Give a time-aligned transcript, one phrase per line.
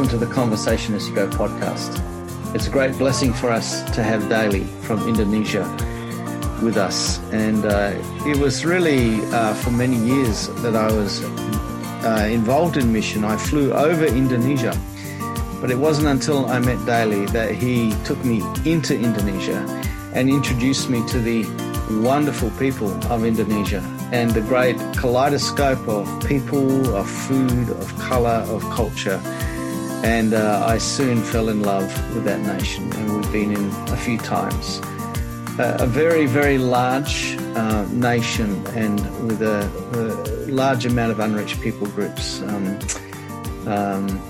[0.00, 2.00] welcome to the Conversation as You Go podcast.
[2.54, 5.64] It's a great blessing for us to have Daly from Indonesia
[6.62, 7.18] with us.
[7.32, 7.92] And uh,
[8.24, 13.24] it was really uh, for many years that I was uh, involved in mission.
[13.24, 14.72] I flew over Indonesia,
[15.60, 19.60] but it wasn't until I met Daly that he took me into Indonesia
[20.14, 21.44] and introduced me to the
[22.02, 23.82] wonderful people of Indonesia
[24.12, 29.20] and the great kaleidoscope of people, of food, of color, of culture.
[30.02, 33.96] And uh, I soon fell in love with that nation, and we've been in a
[33.96, 34.80] few times.
[35.58, 41.60] Uh, a very, very large uh, nation and with a, a, large amount of unreached
[41.60, 42.40] people groups.
[42.42, 42.78] Um,
[43.66, 44.22] um,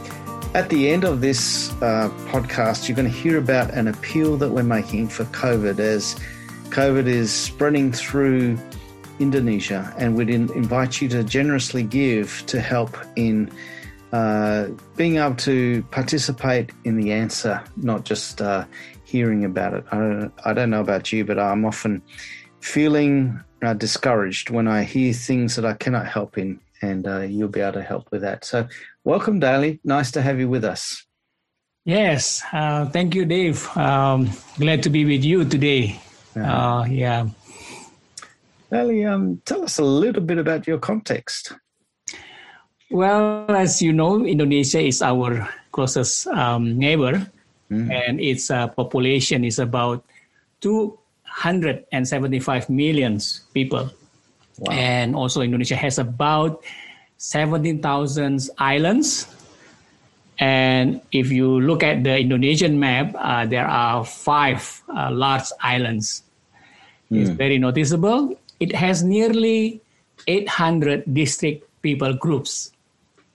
[0.54, 4.50] at the end of this uh, podcast, you're going to hear about an appeal that
[4.50, 6.18] we're making for COVID as
[6.70, 8.58] COVID is spreading through
[9.20, 13.52] Indonesia, and we'd in, invite you to generously give to help in
[14.12, 14.66] uh,
[14.96, 18.64] being able to participate in the answer, not just uh,
[19.04, 19.84] hearing about it.
[19.92, 22.02] I don't, I don't know about you, but I'm often
[22.60, 27.48] feeling uh, discouraged when I hear things that I cannot help in, and uh, you'll
[27.48, 28.44] be able to help with that.
[28.44, 28.66] So,
[29.04, 29.80] welcome, Daly.
[29.84, 31.04] Nice to have you with us.
[31.84, 33.66] Yes, uh, thank you, Dave.
[33.76, 36.00] Um, glad to be with you today.
[36.36, 36.84] Uh-huh.
[36.88, 37.28] yeah.
[38.70, 41.52] Daly, um, tell us a little bit about your context.
[42.90, 47.26] Well, as you know, Indonesia is our closest um, neighbor,
[47.70, 47.90] mm.
[47.90, 50.04] and its uh, population is about
[50.60, 53.18] 275 million
[53.54, 53.90] people.
[54.58, 54.74] Wow.
[54.74, 56.62] And also, Indonesia has about
[57.18, 59.26] 17,000 islands.
[60.38, 66.22] And if you look at the Indonesian map, uh, there are five uh, large islands.
[67.12, 67.20] Mm.
[67.20, 69.80] It's very noticeable it has nearly
[70.28, 72.70] 800 district people groups.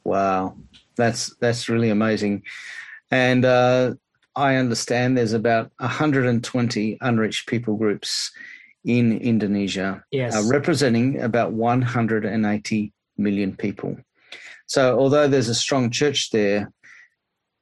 [0.05, 0.55] Wow,
[0.95, 2.43] that's that's really amazing.
[3.11, 3.95] And uh,
[4.35, 8.31] I understand there's about 120 unreached people groups
[8.83, 10.35] in Indonesia, yes.
[10.35, 13.97] uh, representing about 180 million people.
[14.67, 16.71] So, although there's a strong church there,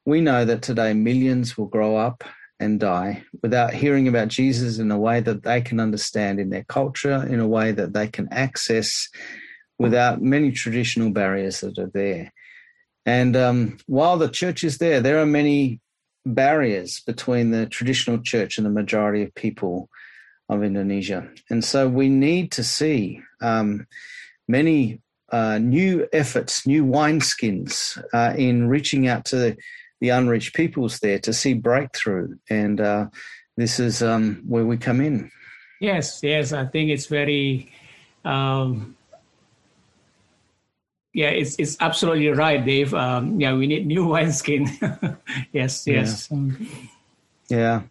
[0.06, 2.24] we know that today millions will grow up
[2.60, 6.64] and die without hearing about Jesus in a way that they can understand in their
[6.66, 9.10] culture, in a way that they can access
[9.80, 12.32] without many traditional barriers that are there.
[13.06, 15.82] And um, while the church is there, there are many
[16.26, 19.90] barriers between the traditional church and the majority of people
[20.50, 21.30] of Indonesia.
[21.50, 23.88] And so we need to see um,
[24.48, 25.02] many
[25.32, 29.58] uh, new efforts, new wineskins uh, in reaching out to
[30.00, 32.36] the unreached peoples there to see breakthrough.
[32.50, 33.08] And uh,
[33.58, 35.32] this is um, where we come in.
[35.80, 37.72] Yes, yes, I think it's very.
[38.24, 38.96] Um,
[41.14, 42.94] yeah, it's it's absolutely right, Dave.
[42.94, 44.68] Um, yeah, we need new wineskin.
[45.54, 46.30] yes, yes.
[46.30, 46.50] Yeah.
[47.50, 47.82] yeah.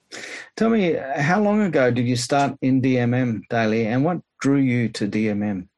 [0.56, 4.88] Tell me, how long ago did you start in DMM, Daly, and what drew you
[4.90, 5.68] to DMM?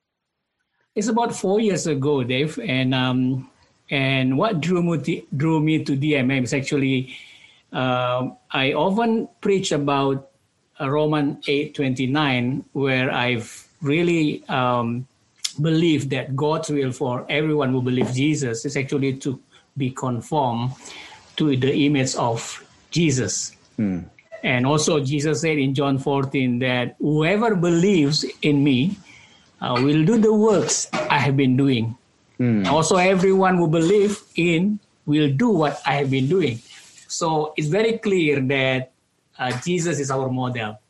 [0.94, 3.50] It's about four years ago, Dave, and um,
[3.90, 7.14] and what drew me to, drew me to DMM is actually
[7.74, 10.30] uh, I often preach about
[10.80, 15.06] Roman 8:29, where I've really um,
[15.60, 19.40] believe that God's will for everyone who believes Jesus is actually to
[19.76, 20.72] be conformed
[21.36, 23.56] to the image of Jesus.
[23.76, 24.00] Hmm.
[24.42, 28.96] And also, Jesus said in John 14 that whoever believes in me
[29.60, 31.96] uh, will do the works I have been doing
[32.38, 32.66] Mm.
[32.66, 36.58] Also, everyone who believes in will do what I have been doing.
[37.06, 38.90] So it's very clear that
[39.38, 40.80] uh, Jesus is our model.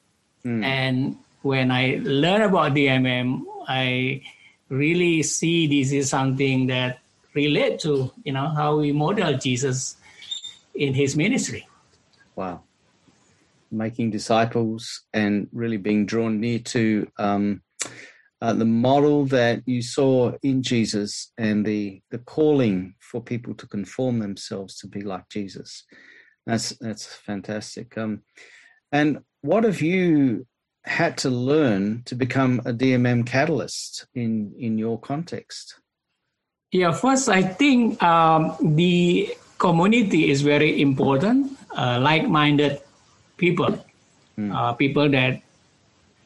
[0.44, 0.64] Mm.
[0.64, 4.22] And when I learn about DMM, I
[4.68, 7.00] really see this is something that
[7.34, 9.96] relate to you know how we model Jesus
[10.74, 11.66] in his ministry.
[12.36, 12.62] Wow,
[13.70, 17.62] making disciples and really being drawn near to um,
[18.40, 23.66] uh, the model that you saw in Jesus and the the calling for people to
[23.66, 25.84] conform themselves to be like Jesus.
[26.46, 27.96] That's that's fantastic.
[27.96, 28.22] Um,
[28.92, 30.46] and what have you
[30.84, 35.80] had to learn to become a DMM catalyst in in your context?
[36.72, 41.56] Yeah, first I think um, the community is very important.
[41.76, 42.80] Uh, like-minded
[43.36, 43.84] people,
[44.38, 44.54] mm.
[44.54, 45.42] uh, people that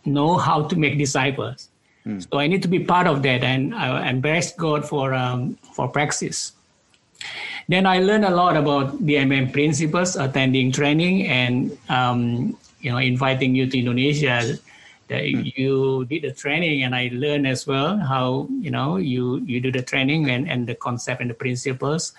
[0.05, 1.69] know how to make disciples
[2.09, 2.27] Mm.
[2.31, 5.89] So I need to be part of that, and I embrace God for um, for
[5.89, 6.53] praxis.
[7.69, 13.55] Then I learned a lot about DMM principles, attending training, and um, you know inviting
[13.55, 14.59] you to Indonesia.
[15.09, 15.57] That mm.
[15.57, 19.73] you did the training, and I learned as well how you know you you do
[19.73, 22.13] the training and, and the concept and the principles.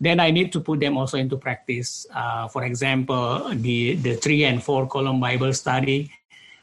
[0.00, 2.06] then I need to put them also into practice.
[2.12, 6.10] Uh, for example, the, the three and four column Bible study.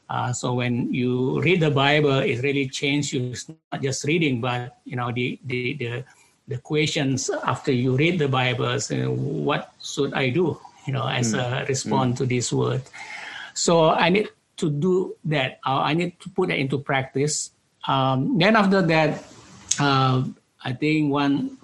[0.10, 3.32] Uh, so when you read the Bible, it really changes you.
[3.32, 6.04] It's not just reading, but you know the the the,
[6.48, 8.80] the questions after you read the Bible.
[8.82, 10.60] So what should I do?
[10.86, 11.40] You know, as mm.
[11.40, 12.18] a response mm.
[12.18, 12.82] to this word.
[13.62, 15.62] So I need to do that.
[15.62, 17.54] Uh, I need to put that into practice.
[17.86, 19.22] Um, then after that,
[19.80, 20.26] uh,
[20.66, 21.62] I think one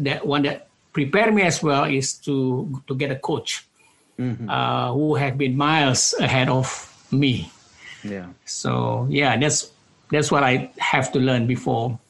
[0.00, 3.68] that one that prepared me as well is to to get a coach
[4.16, 4.48] mm-hmm.
[4.48, 6.72] uh, who have been miles ahead of
[7.12, 7.52] me.
[8.00, 8.32] Yeah.
[8.48, 9.68] So yeah, that's
[10.08, 12.00] that's what I have to learn before.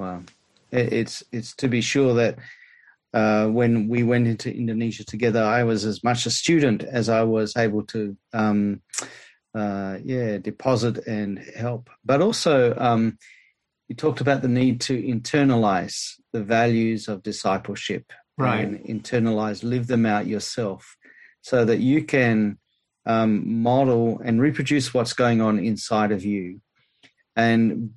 [0.00, 0.24] Wow,
[0.72, 2.40] it's it's to be sure that
[3.14, 7.22] uh, when we went into Indonesia together, I was as much a student as I
[7.22, 8.82] was able to, um,
[9.54, 11.90] uh, yeah, deposit and help.
[12.04, 13.18] But also, um,
[13.88, 18.60] you talked about the need to internalize the values of discipleship right.
[18.60, 20.96] and internalize, live them out yourself
[21.40, 22.58] so that you can
[23.06, 26.60] um, model and reproduce what's going on inside of you.
[27.34, 27.94] And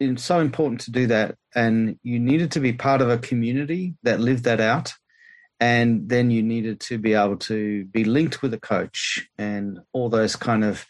[0.00, 1.36] it's so important to do that.
[1.58, 4.92] And you needed to be part of a community that lived that out.
[5.58, 10.08] And then you needed to be able to be linked with a coach and all
[10.08, 10.86] those kind of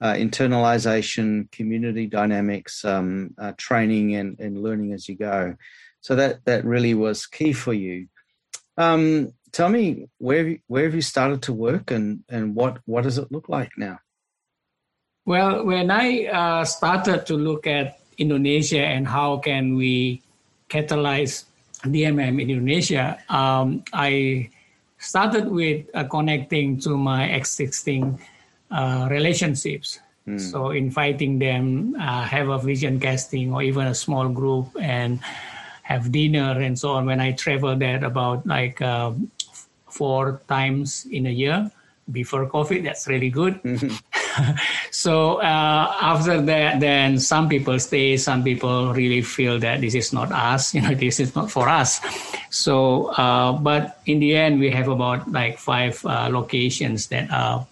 [0.00, 5.54] uh, internalization, community dynamics, um, uh, training, and, and learning as you go.
[6.00, 8.08] So that that really was key for you.
[8.76, 12.78] Um, tell me where have you, where have you started to work and and what
[12.86, 13.98] what does it look like now?
[15.24, 20.22] Well, when I uh, started to look at Indonesia and how can we
[20.68, 21.44] catalyze
[21.84, 24.50] DMM in Indonesia, um, I
[24.98, 28.18] started with uh, connecting to my existing
[28.70, 30.00] uh, relationships.
[30.26, 30.40] Mm.
[30.40, 35.20] So inviting them, uh, have a vision casting or even a small group and
[35.82, 37.06] have dinner and so on.
[37.06, 39.12] When I travel that about like uh,
[39.88, 41.70] four times in a year
[42.10, 43.62] before COVID, that's really good.
[43.62, 43.94] Mm-hmm.
[44.90, 50.12] so uh, after that, then some people stay, some people really feel that this is
[50.12, 52.00] not us, you know, this is not for us.
[52.50, 57.66] So, uh, but in the end, we have about like five uh, locations that are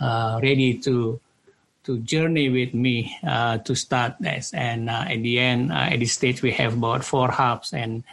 [0.00, 1.20] uh, ready to
[1.88, 4.52] to journey with me uh, to start this.
[4.52, 8.04] And uh, at the end, uh, at this stage, we have about four hubs and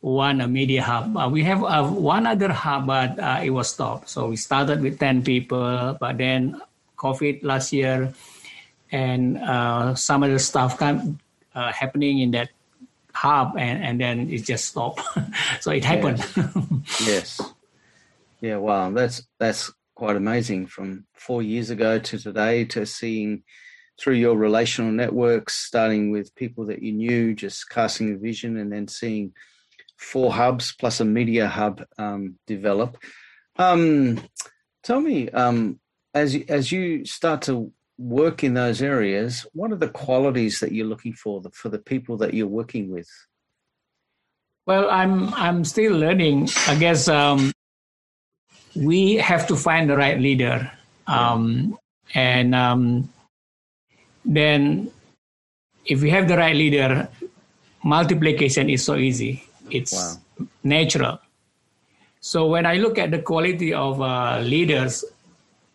[0.00, 1.14] one a media hub.
[1.14, 4.08] Uh, we have uh, one other hub, but it was stopped.
[4.08, 6.62] So we started with 10 people, but then
[7.00, 8.12] COVID last year
[8.92, 9.38] and
[9.98, 11.18] some other stuff come,
[11.54, 12.50] happening in that
[13.14, 15.00] hub and, and then it just stopped.
[15.60, 16.18] so it happened.
[16.18, 17.00] yes.
[17.06, 17.40] yes.
[18.40, 23.42] Yeah, wow, that's that's quite amazing from four years ago to today to seeing
[24.00, 28.72] through your relational networks, starting with people that you knew, just casting a vision, and
[28.72, 29.34] then seeing
[29.98, 32.96] four hubs plus a media hub um, develop.
[33.56, 34.18] Um,
[34.82, 35.78] tell me, um,
[36.14, 40.86] as as you start to work in those areas, what are the qualities that you're
[40.86, 43.08] looking for for the people that you're working with?
[44.66, 46.48] Well, I'm I'm still learning.
[46.66, 47.52] I guess um,
[48.74, 50.70] we have to find the right leader.
[51.06, 51.78] Um,
[52.14, 53.08] and um,
[54.24, 54.90] then
[55.86, 57.08] if we have the right leader,
[57.82, 59.44] multiplication is so easy.
[59.70, 60.46] It's wow.
[60.62, 61.18] natural.
[62.20, 65.04] So when I look at the quality of uh, leaders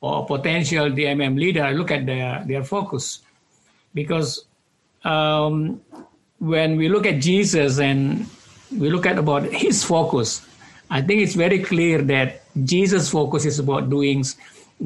[0.02, 3.22] or potential DMM leader, look at their, their focus.
[3.94, 4.46] Because
[5.04, 5.82] um,
[6.40, 8.26] when we look at Jesus and
[8.78, 10.46] we look at about his focus,
[10.90, 14.24] I think it's very clear that Jesus' focus is about doing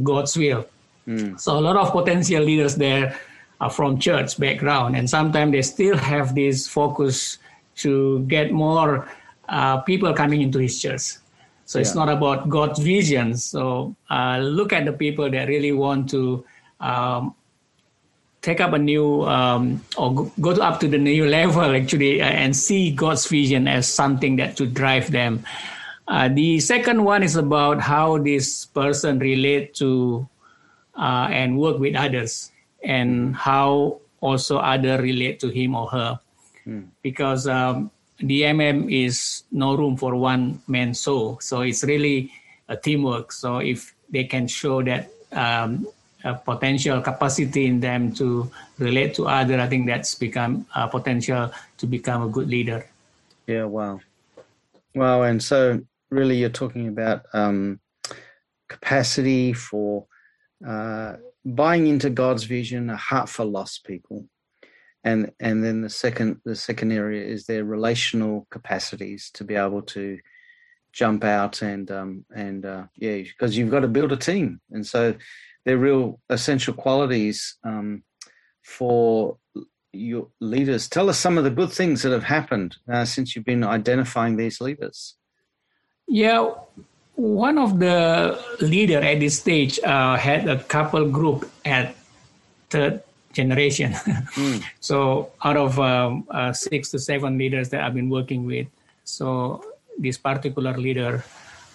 [0.04, 0.66] God's will.
[1.08, 1.40] Mm.
[1.40, 3.18] So a lot of potential leaders there
[3.60, 7.38] are from church background, and sometimes they still have this focus
[7.78, 9.10] to get more
[9.50, 11.18] uh, people coming into his church.
[11.70, 11.82] So yeah.
[11.86, 13.38] it's not about God's vision.
[13.38, 16.44] So uh, look at the people that really want to
[16.80, 17.36] um,
[18.42, 22.26] take up a new um, or go to up to the new level actually uh,
[22.26, 25.46] and see God's vision as something that to drive them.
[26.08, 30.28] Uh, the second one is about how this person relate to
[30.98, 32.52] uh, and work with others,
[32.84, 36.20] and how also other relate to him or her,
[36.64, 36.90] hmm.
[37.04, 41.38] because um, DMM is no room for one man show.
[41.42, 42.32] So it's really
[42.68, 43.32] a teamwork.
[43.32, 45.88] So if they can show that um,
[46.46, 51.88] potential capacity in them to relate to other, I think that's become a potential to
[51.88, 52.86] become a good leader.
[53.48, 53.66] Yeah.
[53.66, 54.02] Wow.
[54.96, 55.24] Wow.
[55.24, 57.80] And so really you're talking about um,
[58.68, 60.06] capacity for
[60.66, 64.26] uh, buying into God's vision, a heart for lost people,
[65.04, 69.82] and and then the second the second area is their relational capacities to be able
[69.82, 70.20] to
[70.92, 74.60] jump out and um, and uh, yeah because you've got to build a team.
[74.72, 75.16] And so
[75.66, 78.04] they're real essential qualities um,
[78.62, 79.38] for
[79.92, 80.88] your leaders.
[80.88, 84.38] Tell us some of the good things that have happened uh, since you've been identifying
[84.38, 85.16] these leaders.
[86.08, 86.52] Yeah
[87.20, 91.94] one of the leader at this stage uh, had a couple group at
[92.70, 93.94] third generation.
[93.94, 94.64] mm.
[94.80, 98.68] So out of um, uh, six to seven leaders that I've been working with,
[99.04, 99.64] so
[99.98, 101.24] this particular leader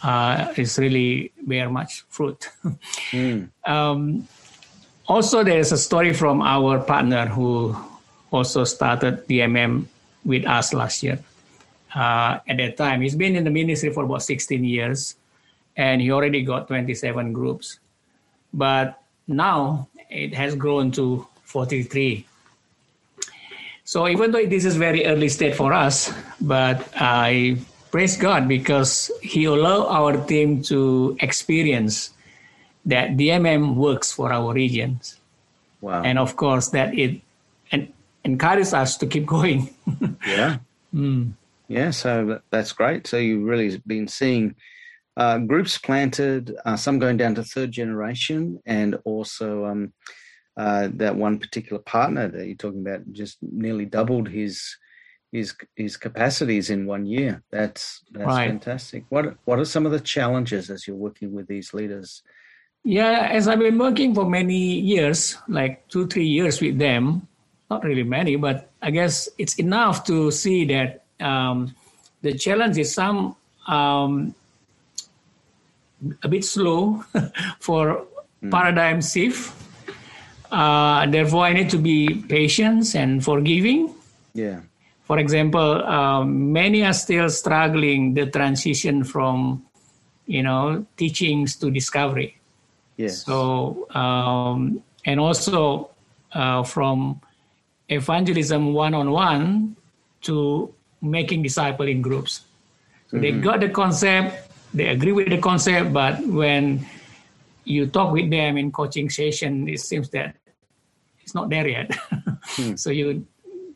[0.03, 2.51] uh, is really bear much fruit.
[3.13, 3.49] mm.
[3.67, 4.27] um,
[5.07, 7.77] also, there is a story from our partner who
[8.31, 9.85] also started DMM
[10.25, 11.19] with us last year.
[11.95, 15.17] Uh, at that time, he's been in the ministry for about 16 years,
[15.77, 17.79] and he already got 27 groups.
[18.53, 22.27] But now it has grown to 43.
[23.85, 27.59] So even though this is very early state for us, but I
[27.93, 32.11] praise God because He allowed our team to experience
[32.87, 35.21] that DMM works for our regions.
[35.81, 36.03] Wow.
[36.03, 37.23] And of course that it
[37.71, 37.93] and
[38.25, 39.71] encourages us to keep going.
[40.27, 40.59] yeah.
[40.93, 41.35] Mm.
[41.69, 43.07] Yeah, so that's great.
[43.07, 44.57] So you've really been seeing
[45.17, 49.93] uh, groups planted, uh, some going down to third generation, and also um,
[50.57, 54.77] uh, that one particular partner that you're talking about just nearly doubled his
[55.33, 57.43] his his capacities in one year.
[57.51, 58.49] That's that's right.
[58.49, 59.05] fantastic.
[59.09, 62.23] What what are some of the challenges as you're working with these leaders?
[62.85, 67.27] Yeah, as I've been working for many years, like two three years with them,
[67.69, 71.75] not really many, but I guess it's enough to see that um,
[72.23, 73.35] the challenge is some
[73.67, 74.35] um,
[76.23, 77.03] a bit slow
[77.59, 78.07] for
[78.41, 78.51] mm.
[78.53, 79.64] paradigm shift
[80.55, 83.91] uh, therefore, I need to be patient and forgiving.
[84.33, 84.61] Yeah.
[85.05, 89.67] For example, um, many are still struggling the transition from,
[90.27, 92.39] you know, teachings to discovery.
[92.97, 93.27] Yes.
[93.27, 95.91] So, um, and also
[96.33, 97.21] uh, from
[97.89, 99.77] evangelism one-on-one
[100.23, 102.43] to making disciple in groups.
[103.11, 103.23] So mm-hmm.
[103.23, 106.87] they got the concept, they agree with the concept, but when
[107.65, 110.37] you talk with them in coaching session, it seems that
[111.25, 111.95] it's not there yet.
[112.43, 112.77] hmm.
[112.77, 113.27] So you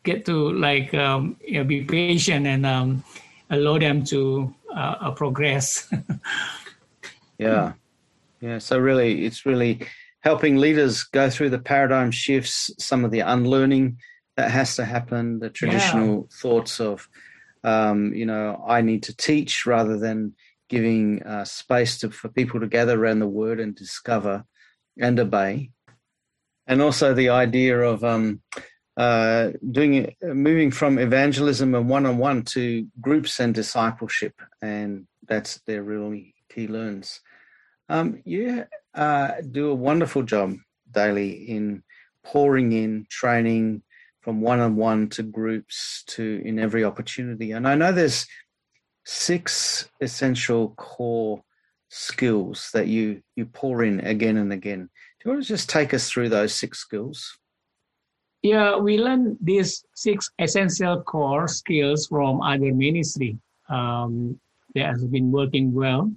[0.05, 3.03] get to like um, you know, be patient and um,
[3.51, 5.91] allow them to uh, uh, progress.
[7.39, 7.73] yeah,
[8.41, 8.59] yeah.
[8.59, 9.81] So really, it's really
[10.21, 13.97] helping leaders go through the paradigm shifts, some of the unlearning
[14.37, 16.37] that has to happen, the traditional yeah.
[16.43, 17.09] thoughts of,
[17.65, 20.35] um, you know, I need to teach rather than
[20.69, 24.45] giving uh, space to, for people to gather around the word and discover
[25.01, 25.71] and obey
[26.69, 28.43] and also the idea of um,
[28.97, 36.35] uh, doing moving from evangelism and one-on-one to groups and discipleship, and that's their really
[36.53, 37.21] key learns.
[37.89, 40.57] Um, you uh, do a wonderful job
[40.91, 41.83] daily in
[42.23, 43.83] pouring in training
[44.21, 48.27] from one-on-one to groups to in every opportunity, and I know there's
[49.05, 51.43] six essential core
[51.89, 54.91] skills that you you pour in again and again.
[55.19, 57.39] Do you want to just take us through those six skills?
[58.43, 63.37] Yeah, we learn these six essential core skills from other ministry
[63.69, 64.39] um,
[64.75, 66.13] that has been working well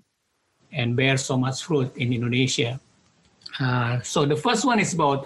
[0.72, 2.79] and bear so much fruit in Indonesia.
[3.60, 5.25] Uh, so the first one is about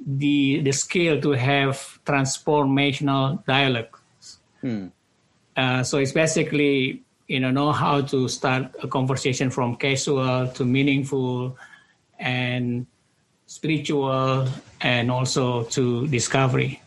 [0.00, 3.96] the the skill to have transformational dialogue.
[4.60, 4.88] Hmm.
[5.56, 10.64] Uh, so it's basically you know know how to start a conversation from casual to
[10.64, 11.56] meaningful
[12.18, 12.86] and
[13.46, 14.48] spiritual
[14.80, 16.82] and also to discovery.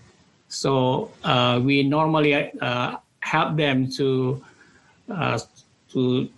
[0.49, 4.43] So uh, we normally uh, help them to
[5.09, 5.39] uh,
[5.93, 6.29] to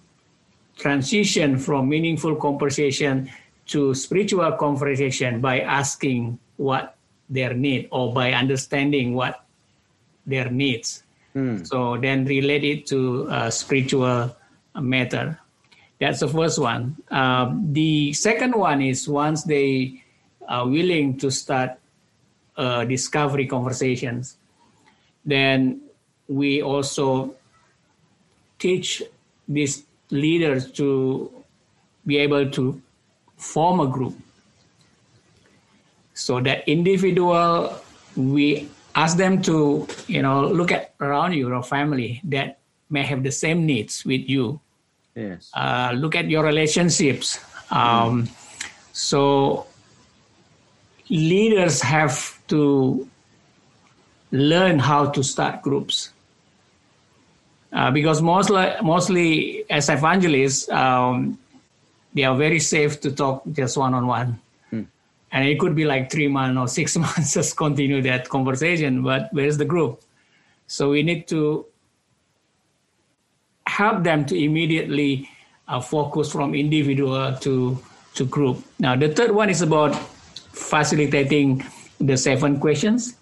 [0.78, 3.30] transition from meaningful conversation
[3.68, 6.96] to spiritual conversation by asking what
[7.30, 9.46] their need or by understanding what
[10.26, 11.04] their needs.
[11.36, 11.66] Mm.
[11.68, 14.36] So then relate it to spiritual
[14.76, 15.40] matter.
[16.02, 16.98] That's the first one.
[17.12, 20.02] Uh, the second one is once they
[20.50, 21.78] are willing to start
[22.58, 24.36] uh, discovery conversations,
[25.24, 25.80] then
[26.28, 27.36] we also
[28.58, 29.04] teach
[29.48, 31.32] these leaders to
[32.08, 32.82] be able to
[33.38, 34.18] form a group.
[36.16, 37.78] So that individual,
[38.16, 42.58] we ask them to, you know, look at around you, your family that
[42.90, 44.60] may have the same needs with you
[45.16, 45.52] Yes.
[45.54, 47.40] Uh, look at your relationships.
[47.70, 48.30] Um, mm.
[48.94, 49.68] So
[51.10, 53.08] leaders have to
[54.32, 56.12] learn how to start groups.
[57.74, 61.38] Uh, because mostly, mostly as evangelists, um,
[62.14, 64.40] they are very safe to talk just one on one.
[65.32, 69.04] And it could be like three months or six months, just continue that conversation.
[69.04, 70.02] But where's the group?
[70.68, 71.66] So we need to
[73.72, 75.30] help them to immediately
[75.68, 77.80] uh, focus from individual to,
[78.16, 78.64] to group.
[78.80, 79.96] Now, the third one is about
[80.52, 81.64] facilitating
[82.00, 83.16] the seven questions.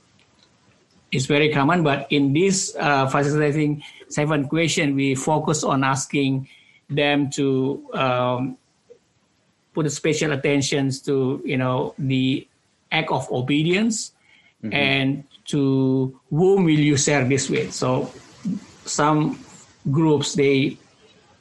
[1.12, 6.48] It's very common, but in this uh, facilitating seven question, we focus on asking
[6.89, 8.58] them to um,
[9.74, 12.48] put special attentions to you know the
[12.91, 14.13] act of obedience
[14.63, 14.74] mm-hmm.
[14.74, 17.74] and to whom will you share this with.
[17.74, 18.12] So
[18.86, 19.38] some
[19.91, 20.77] groups they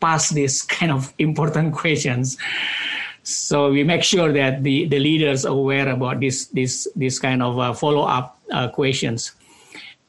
[0.00, 2.38] pass this kind of important questions.
[3.22, 7.42] So we make sure that the, the leaders are aware about this this this kind
[7.42, 9.32] of uh, follow-up uh, questions.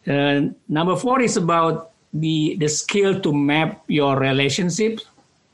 [0.08, 5.04] Uh, number four is about the the skill to map your relationships.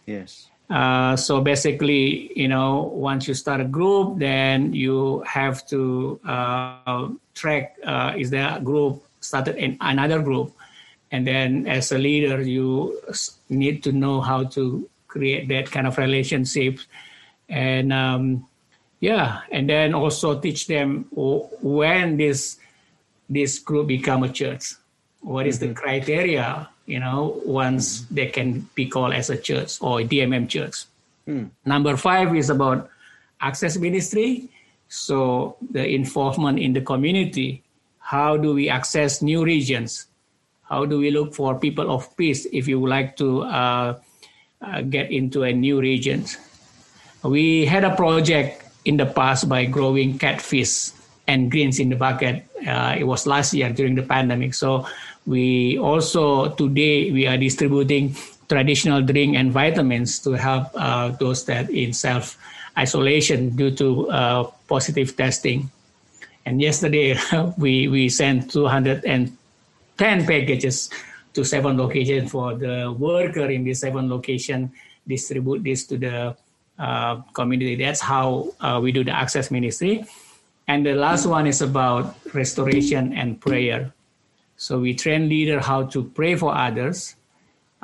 [0.05, 0.49] Yes.
[0.69, 7.07] Uh, so basically you know once you start a group then you have to uh,
[7.35, 10.54] track uh, is there a group started in another group
[11.15, 12.99] and then as a leader you
[13.47, 16.79] need to know how to create that kind of relationship
[17.47, 18.45] and um,
[18.99, 21.07] yeah and then also teach them
[21.63, 22.59] when this
[23.29, 24.73] this group become a church
[25.21, 25.69] what is mm-hmm.
[25.69, 28.15] the criteria you know once mm-hmm.
[28.15, 30.83] they can be called as a church or a dmm church
[31.27, 31.49] mm.
[31.63, 32.89] number five is about
[33.39, 34.49] access ministry
[34.89, 37.63] so the involvement in the community
[37.99, 40.07] how do we access new regions
[40.69, 43.99] how do we look for people of peace if you would like to uh,
[44.61, 46.25] uh, get into a new region?
[47.23, 50.91] We had a project in the past by growing catfish
[51.27, 52.45] and greens in the bucket.
[52.65, 54.53] Uh, it was last year during the pandemic.
[54.53, 54.85] So
[55.25, 58.15] we also today we are distributing
[58.47, 62.37] traditional drink and vitamins to help uh, those that in self
[62.77, 65.69] isolation due to uh, positive testing.
[66.45, 67.17] And yesterday
[67.57, 69.33] we we sent 200 and
[69.97, 70.89] 10 packages
[71.33, 74.71] to seven locations for the worker in these seven location
[75.07, 76.35] distribute this to the
[76.79, 77.75] uh, community.
[77.75, 80.05] That's how uh, we do the access ministry.
[80.67, 83.93] And the last one is about restoration and prayer.
[84.57, 87.15] So we train leader how to pray for others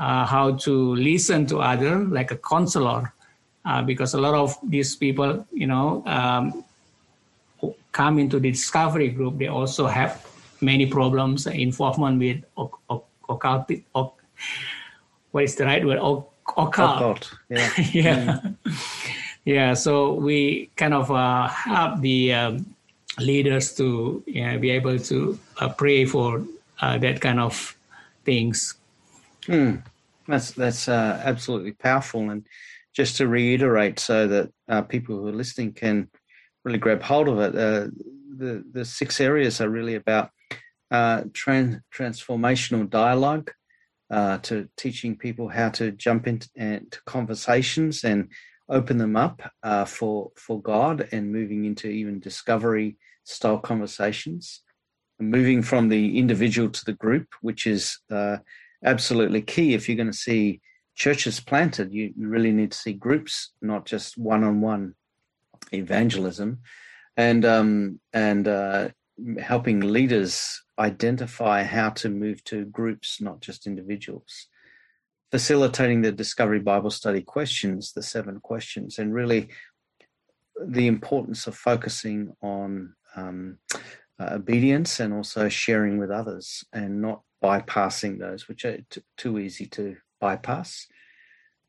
[0.01, 3.13] uh, how to listen to other like a counselor
[3.65, 6.63] uh, because a lot of these people you know um,
[7.91, 10.25] come into the discovery group they also have
[10.61, 12.43] many problems, involvement with
[13.29, 13.71] occult,
[15.31, 15.97] what is the right word?
[15.97, 16.75] Occult.
[16.77, 17.33] occult.
[17.49, 17.69] Yeah.
[17.93, 18.39] yeah.
[18.43, 18.55] Mm.
[19.45, 19.73] yeah.
[19.73, 22.75] So we kind of uh, help the um,
[23.19, 26.43] leaders to yeah, be able to uh, pray for
[26.81, 27.77] uh, that kind of
[28.25, 28.75] things.
[29.43, 29.81] Mm.
[30.27, 32.45] That's that's uh, absolutely powerful, and
[32.93, 36.09] just to reiterate, so that uh, people who are listening can
[36.63, 37.55] really grab hold of it.
[37.55, 37.87] Uh,
[38.37, 40.29] the the six areas are really about
[40.91, 43.51] uh, trans- transformational dialogue
[44.11, 48.29] uh, to teaching people how to jump into, into conversations and
[48.69, 54.61] open them up uh, for for God and moving into even discovery style conversations,
[55.19, 58.37] moving from the individual to the group, which is uh,
[58.83, 60.61] absolutely key if you're going to see
[60.95, 61.93] churches planted.
[61.93, 64.95] You, you really need to see groups, not just one on one
[65.71, 66.59] evangelism,
[67.15, 68.89] and um, and uh,
[69.39, 74.47] helping leaders identify how to move to groups, not just individuals.
[75.29, 79.49] Facilitating the Discovery Bible Study questions, the seven questions, and really
[80.65, 83.57] the importance of focusing on um,
[84.19, 89.39] uh, obedience and also sharing with others and not bypassing those, which are t- too
[89.39, 90.87] easy to bypass.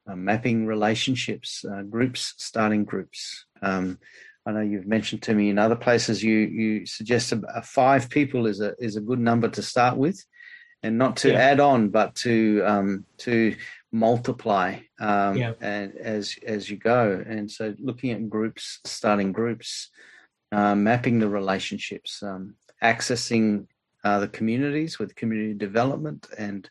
[0.06, 3.46] Uh, mapping relationships, uh, groups, starting groups.
[3.62, 3.98] Um,
[4.44, 8.10] I know you've mentioned to me in other places you you suggest a, a five
[8.10, 10.24] people is a is a good number to start with,
[10.82, 11.38] and not to yeah.
[11.38, 13.54] add on, but to um, to
[13.92, 15.52] multiply um, yeah.
[15.60, 17.22] and as as you go.
[17.26, 19.90] And so, looking at groups, starting groups,
[20.50, 23.66] uh, mapping the relationships, um, accessing
[24.02, 26.68] uh, the communities with community development and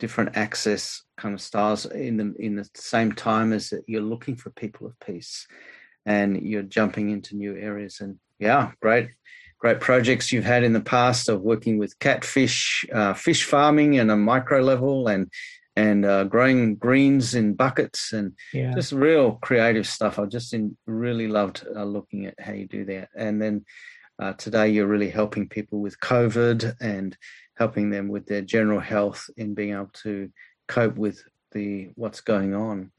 [0.00, 4.34] different access kind of styles in the in the same time as that you're looking
[4.34, 5.46] for people of peace
[6.04, 8.00] and you're jumping into new areas.
[8.00, 9.10] And yeah, great,
[9.58, 14.10] great projects you've had in the past of working with catfish, uh, fish farming and
[14.10, 15.30] a micro level, and
[15.74, 18.74] and uh, growing greens in buckets, and yeah.
[18.74, 20.18] just real creative stuff.
[20.18, 23.64] I just in, really loved uh, looking at how you do that, and then.
[24.20, 27.16] uh, today you're really helping people with COVID and
[27.56, 30.30] helping them with their general health in being able to
[30.68, 32.92] cope with the what's going on.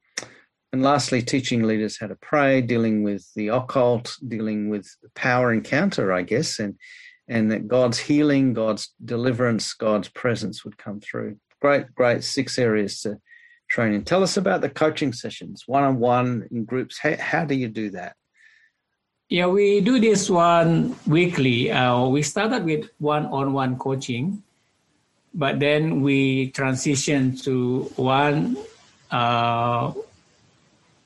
[0.74, 6.12] And lastly, teaching leaders how to pray, dealing with the occult, dealing with power encounter,
[6.12, 6.76] I guess, and
[7.28, 11.38] and that God's healing, God's deliverance, God's presence would come through.
[11.62, 13.20] Great, great six areas to
[13.70, 14.04] train in.
[14.04, 16.98] Tell us about the coaching sessions, one on one in groups.
[16.98, 18.16] How, how do you do that?
[19.30, 21.72] Yeah, we do this one weekly.
[21.72, 24.42] Uh, we started with one on one coaching,
[25.36, 28.58] but then we transitioned to one
[29.12, 29.94] uh,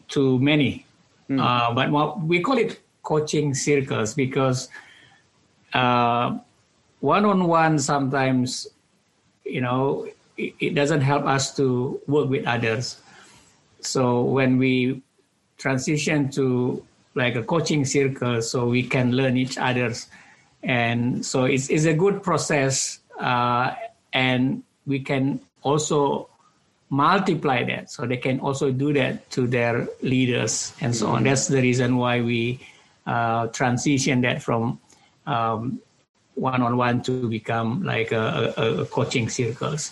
[0.10, 0.86] to many.
[1.30, 1.42] Mm.
[1.42, 4.70] Uh, but what we call it coaching circles because
[7.00, 8.68] one on one sometimes,
[9.46, 12.98] you know, it, it doesn't help us to work with others.
[13.82, 15.02] So when we
[15.58, 16.84] transition to
[17.16, 20.08] like a coaching circle, so we can learn each other's,
[20.64, 23.74] and so it's, it's a good process, uh,
[24.14, 26.30] and we can also
[26.90, 31.24] multiply that, so they can also do that to their leaders and so on.
[31.24, 32.60] That's the reason why we
[33.06, 34.80] uh, transition that from
[35.26, 35.82] um,
[36.36, 39.92] one-on-one to become like a, a, a coaching circles.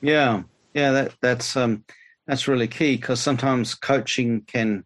[0.00, 0.42] Yeah,
[0.72, 1.84] yeah, that that's um,
[2.26, 4.84] that's really key because sometimes coaching can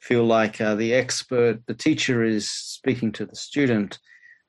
[0.00, 3.98] feel like uh, the expert, the teacher is speaking to the student,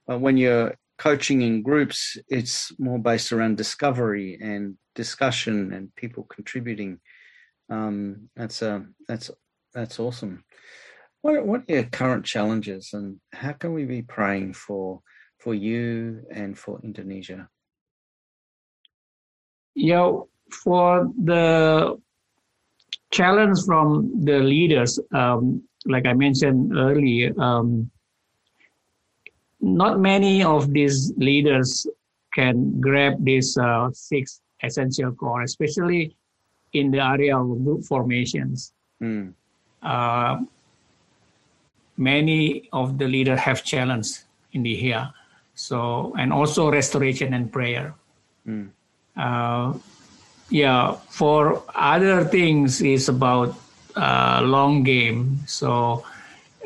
[0.05, 6.23] but when you're coaching in groups, it's more based around discovery and discussion and people
[6.23, 6.99] contributing.
[7.69, 9.29] Um, that's uh, that's
[9.73, 10.43] that's awesome.
[11.21, 15.01] What what are your current challenges, and how can we be praying for
[15.39, 17.49] for you and for Indonesia?
[19.75, 20.11] Yeah,
[20.63, 22.01] for the
[23.11, 27.91] challenge from the leaders, um, like I mentioned earlier, um,
[29.59, 31.87] not many of these leaders
[32.33, 36.15] can grab these uh, six essential core, especially
[36.73, 38.73] in the area of group formations.
[39.01, 39.33] Mm.
[39.81, 40.39] Uh,
[41.97, 44.19] many of the leaders have challenge
[44.53, 45.09] in the here.
[45.55, 47.95] So, and also restoration and prayer.
[48.47, 48.69] Mm.
[49.15, 49.73] Uh,
[50.49, 53.55] yeah, for other things, it's about
[53.95, 55.39] uh, long game.
[55.47, 56.05] So,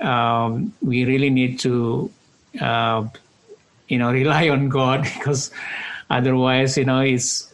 [0.01, 2.11] um, we really need to,
[2.59, 3.07] uh,
[3.87, 5.51] you know, rely on God because
[6.09, 7.53] otherwise, you know, it's,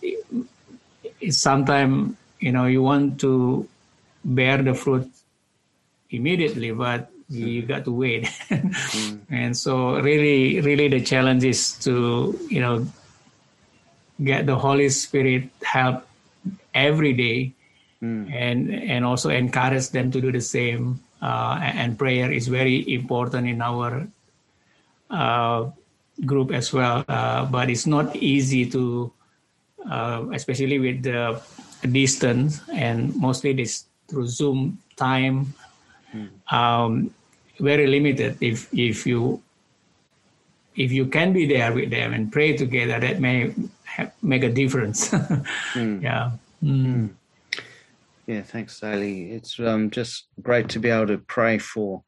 [1.19, 3.67] it's sometimes, you know, you want to
[4.23, 5.09] bear the fruit
[6.09, 9.19] immediately, but you got to wait mm.
[9.29, 12.87] and so really really the challenge is to you know
[14.23, 16.07] get the holy spirit help
[16.73, 17.51] every day
[18.01, 18.31] mm.
[18.31, 23.47] and and also encourage them to do the same uh, and prayer is very important
[23.47, 24.07] in our
[26.25, 29.11] group as well uh, but it's not easy to
[29.89, 31.39] uh, especially with the
[31.91, 35.53] distance and mostly this through zoom time
[36.13, 36.29] mm.
[36.51, 37.13] um,
[37.59, 38.37] very limited.
[38.41, 39.41] If if you
[40.75, 44.49] if you can be there with them and pray together, that may have, make a
[44.49, 45.09] difference.
[45.73, 46.01] mm.
[46.01, 46.31] Yeah.
[46.63, 47.09] Mm.
[48.27, 48.41] Yeah.
[48.41, 49.31] Thanks, Sally.
[49.31, 52.03] It's um, just great to be able to pray for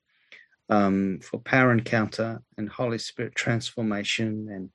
[0.69, 4.69] um, for power encounter and Holy Spirit transformation, and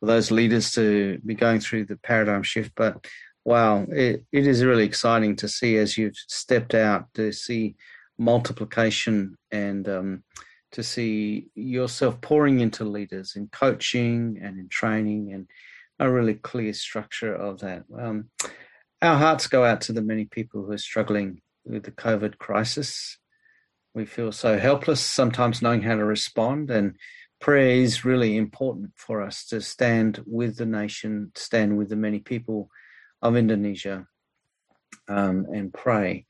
[0.00, 2.72] for those leaders to be going through the paradigm shift.
[2.74, 3.06] But
[3.44, 7.76] wow, it, it is really exciting to see as you've stepped out to see
[8.18, 10.24] multiplication and um,
[10.72, 15.48] to see yourself pouring into leaders in coaching and in training and
[15.98, 17.84] a really clear structure of that.
[17.98, 18.30] Um,
[19.00, 23.18] our hearts go out to the many people who are struggling with the COVID crisis.
[23.96, 26.96] We feel so helpless, sometimes knowing how to respond, and
[27.40, 32.18] prayer is really important for us to stand with the nation, stand with the many
[32.18, 32.68] people
[33.22, 34.06] of Indonesia,
[35.08, 36.26] um, and pray.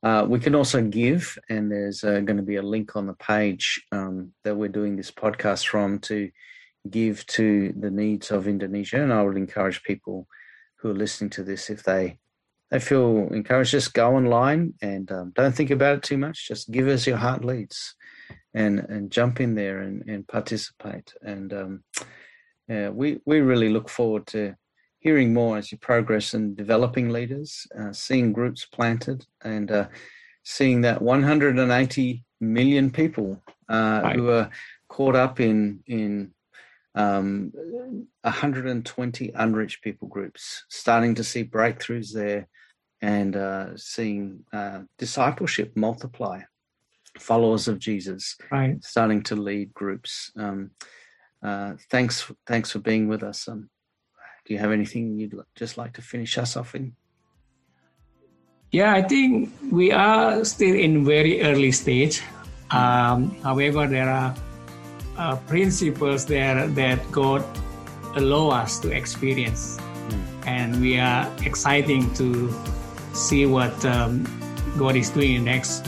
[0.00, 3.14] Uh, we can also give, and there's uh, going to be a link on the
[3.14, 6.30] page um, that we're doing this podcast from to
[6.88, 9.02] give to the needs of Indonesia.
[9.02, 10.28] And I would encourage people
[10.76, 12.20] who are listening to this, if they
[12.70, 16.48] they feel encouraged, just go online and um, don't think about it too much.
[16.48, 17.94] Just give as your heart leads,
[18.54, 21.14] and and jump in there and, and participate.
[21.22, 21.84] And um,
[22.68, 24.54] yeah, we we really look forward to
[25.00, 29.88] hearing more as you progress in developing leaders, uh, seeing groups planted, and uh,
[30.42, 34.16] seeing that 180 million people uh, right.
[34.16, 34.50] who are
[34.88, 36.32] caught up in in
[36.98, 37.52] um,
[38.22, 42.48] 120 unreached people groups, starting to see breakthroughs there,
[43.00, 46.40] and uh, seeing uh, discipleship multiply.
[47.18, 48.82] Followers of Jesus, right.
[48.84, 50.32] starting to lead groups.
[50.36, 50.72] Um,
[51.42, 53.46] uh, thanks, thanks for being with us.
[53.46, 53.70] Um,
[54.44, 56.94] do you have anything you'd just like to finish us off in?
[58.72, 62.22] Yeah, I think we are still in very early stage.
[62.70, 64.34] Um, however, there are
[65.18, 67.44] uh, principles there that God
[68.14, 69.78] allow us to experience,
[70.08, 70.46] mm.
[70.46, 72.54] and we are exciting to
[73.12, 74.24] see what um,
[74.78, 75.84] God is doing in the next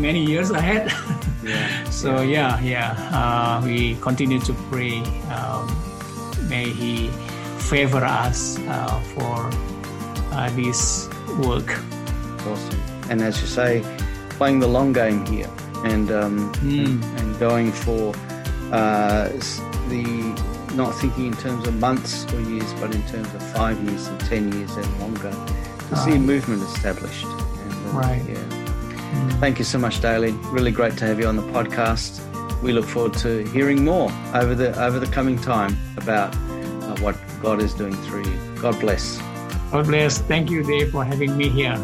[0.00, 0.90] many years ahead.
[1.46, 1.84] Yeah.
[1.90, 4.98] so yeah, yeah, uh, we continue to pray.
[5.30, 5.70] Um,
[6.48, 7.06] may He
[7.70, 9.48] favor us uh, for
[10.34, 11.08] uh, this
[11.46, 11.70] work.
[12.42, 12.80] Awesome.
[13.10, 13.84] And as you say,
[14.30, 15.48] playing the long game here
[15.84, 16.86] and um, mm.
[16.86, 18.14] and, and, going for
[18.72, 19.28] uh,
[19.88, 24.06] the not thinking in terms of months or years, but in terms of five years
[24.06, 25.30] and ten years and longer
[25.88, 27.24] to see a movement established.
[27.24, 28.22] And, uh, right.
[28.28, 28.34] Yeah.
[28.34, 29.40] Mm.
[29.40, 30.32] Thank you so much, Daly.
[30.50, 32.22] Really great to have you on the podcast.
[32.62, 37.16] We look forward to hearing more over the over the coming time about uh, what
[37.42, 38.38] God is doing through you.
[38.60, 39.18] God bless.
[39.70, 40.18] God bless.
[40.18, 41.76] Thank you, Dave, for having me here.